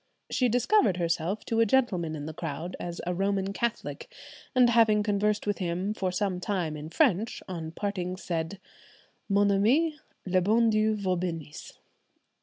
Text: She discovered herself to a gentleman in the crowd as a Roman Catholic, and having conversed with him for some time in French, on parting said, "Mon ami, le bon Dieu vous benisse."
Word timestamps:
She 0.31 0.49
discovered 0.49 0.97
herself 0.97 1.45
to 1.45 1.59
a 1.59 1.65
gentleman 1.67 2.15
in 2.15 2.25
the 2.25 2.33
crowd 2.33 2.75
as 2.79 3.01
a 3.05 3.13
Roman 3.13 3.53
Catholic, 3.53 4.11
and 4.55 4.67
having 4.71 5.03
conversed 5.03 5.45
with 5.45 5.59
him 5.59 5.93
for 5.93 6.11
some 6.11 6.39
time 6.39 6.75
in 6.75 6.89
French, 6.89 7.43
on 7.47 7.69
parting 7.71 8.17
said, 8.17 8.59
"Mon 9.29 9.51
ami, 9.51 9.99
le 10.25 10.41
bon 10.41 10.71
Dieu 10.71 10.95
vous 10.95 11.17
benisse." 11.17 11.73